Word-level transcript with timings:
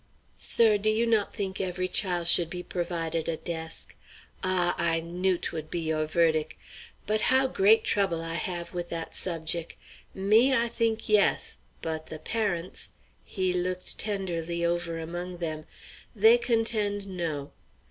Sir, 0.35 0.79
do 0.79 0.89
you 0.89 1.05
not 1.05 1.31
think 1.31 1.61
every 1.61 1.87
chile 1.87 2.25
should 2.25 2.49
be 2.49 2.63
provided 2.63 3.29
a 3.29 3.37
desk? 3.37 3.95
Ah! 4.43 4.73
I 4.79 4.99
knew 4.99 5.37
'twould 5.37 5.69
be 5.69 5.79
yo' 5.79 6.07
verdic'. 6.07 6.57
But 7.05 7.21
how 7.29 7.45
great 7.45 7.83
trouble 7.83 8.19
I 8.19 8.33
have 8.33 8.73
with 8.73 8.89
that 8.89 9.11
subjec'! 9.13 9.77
Me, 10.15 10.55
I 10.55 10.69
think 10.69 11.07
yes; 11.07 11.59
but 11.83 12.07
the 12.07 12.17
parents," 12.17 12.93
he 13.23 13.53
looked 13.53 13.99
tenderly 13.99 14.65
over 14.65 14.97
among 14.97 15.37
them, 15.37 15.67
"they 16.15 16.39
contend 16.39 17.05
no. 17.05 17.51